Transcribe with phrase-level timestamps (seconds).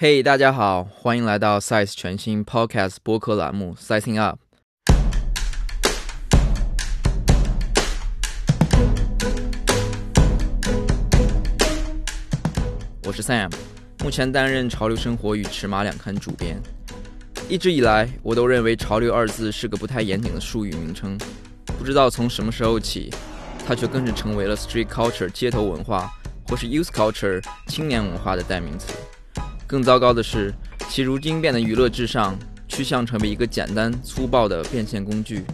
[0.00, 4.38] 嘿，大家好，欢迎来到 Size 全新 Podcast 播客栏目 Sizing Up。
[13.02, 13.52] 我是 Sam，
[14.04, 16.62] 目前担任《潮流生活》与《尺码》两刊主编。
[17.48, 21.18] 一直以来，我都认为“潮流”二字是个不太严谨的术语名称。
[21.76, 23.12] 不知道从什么时候起，
[23.66, 26.08] 它却更是成为了 Street Culture 街头文化，
[26.46, 28.92] 或是 Youth Culture 青年文化的代名词。
[29.68, 30.50] 更糟糕的是，
[30.88, 32.34] 其如今变得娱乐至上，
[32.68, 35.44] 趋向成为一个简单粗暴的变现工具。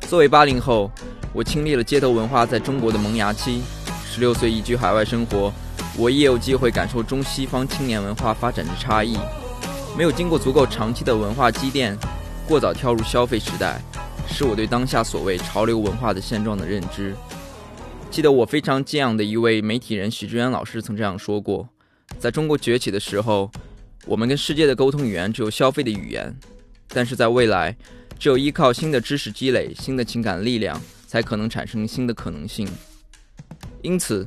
[0.00, 0.90] 作为八零后，
[1.32, 3.62] 我经历了街头文化在中国的萌芽期。
[4.04, 5.52] 十六岁移居海外生活，
[5.96, 9.16] 我也有机会感受中西方青年文化发展的差异。
[9.96, 11.96] 没有经过足够长期的文化积淀，
[12.48, 13.80] 过早跳入消费时代，
[14.26, 17.14] 是我对当下所谓潮流文化的现状的认知。
[18.10, 21.68] 记得我非常敬仰的一位媒体人许志远老师曾这样说过：
[22.24, 23.52] 在中国崛起的时候，
[24.06, 26.32] 我们跟世界的沟通语言只有消费的语言；
[26.88, 27.76] 但是在未来，
[28.18, 32.66] 只有依靠新的知识积累、新的情感力量，才可能产生新的可能性。
[33.82, 34.26] 因此，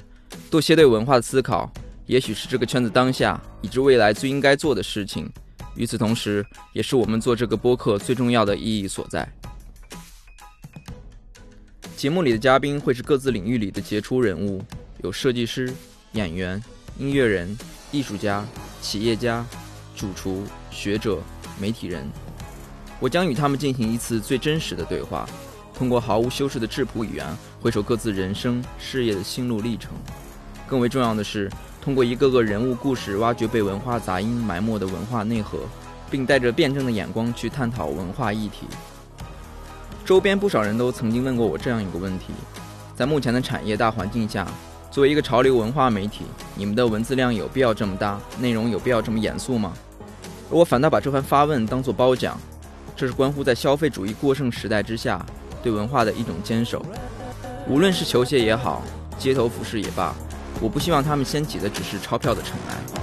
[0.52, 1.74] 多些对文化的思考，
[2.06, 5.28] 也许是这个圈子当下以至未来最应该做的事情。
[5.76, 9.28] 与此同时，也是我们做这个播客最重要的意义所在。
[11.96, 14.64] 节目里的嘉宾会是各自领域里的杰出人物，
[15.02, 15.74] 有设计师、
[16.12, 16.62] 演员、
[17.00, 17.58] 音乐人、
[17.92, 18.44] 艺术家、
[18.82, 19.46] 企业家、
[19.96, 21.20] 主厨、学者、
[21.60, 22.10] 媒体人。
[23.00, 25.28] 我将与他们进行一次最真实的对话，
[25.74, 27.26] 通过毫无修饰的质朴语言，
[27.62, 29.92] 回首各自人生事业的心路历程。
[30.68, 31.50] 更为重要的是。
[31.80, 35.60] 通过一个个人物故事，挖掘被文化杂音埋没的文化内核，
[36.12, 38.68] 并带着辩证的眼光去探讨文化议题。
[40.04, 42.34] 周边不少人都曾经问过我这样一个问题：
[42.94, 44.46] 在目前的产业大环境下，
[44.90, 49.74] 作为一个潮流文化媒体，你们的文字量有必要这么大，内容有必要这么严肃吗？
[50.50, 52.40] 而我反倒把这番发问当作褒奖，
[52.96, 55.24] 这是关乎在消费主义过剩时代之下
[55.62, 56.84] 对文化的一种坚守。
[57.68, 58.82] 无论是球鞋也好，
[59.20, 60.16] 街头服饰也罢。
[60.60, 62.97] 我不希望他们掀起的只是钞票的尘埃。